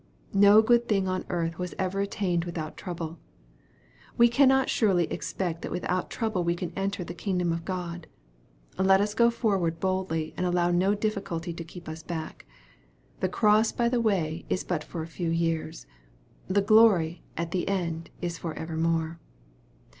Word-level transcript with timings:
No 0.33 0.63
good 0.63 0.87
thing 0.87 1.07
on 1.07 1.25
earth 1.29 1.59
was 1.59 1.75
ever 1.77 1.99
attained 2.01 2.43
without 2.45 2.75
trouble. 2.75 3.19
We 4.17 4.29
cannot 4.29 4.67
surely 4.67 5.03
expect 5.13 5.61
that 5.61 5.71
without 5.71 6.09
trouble 6.09 6.43
we 6.43 6.55
can 6.55 6.73
enter 6.75 7.03
the 7.03 7.13
kingdom 7.13 7.53
of 7.53 7.65
God. 7.65 8.07
Let 8.79 8.99
us 8.99 9.13
go 9.13 9.29
forward 9.29 9.79
boldly, 9.79 10.33
and 10.35 10.43
allow 10.43 10.71
no 10.71 10.95
difficulty 10.95 11.53
to 11.53 11.63
keep 11.63 11.87
us 11.87 12.01
back. 12.01 12.47
The 13.19 13.29
cross 13.29 13.71
by 13.71 13.89
the 13.89 14.01
way 14.01 14.43
is 14.49 14.63
but 14.63 14.83
for 14.83 15.03
a 15.03 15.07
few 15.07 15.29
years. 15.29 15.85
The 16.47 16.63
glory 16.63 17.21
at 17.37 17.51
the 17.51 17.67
end 17.67 18.09
is 18.23 18.39
for 18.39 18.55
evermore. 18.55 19.19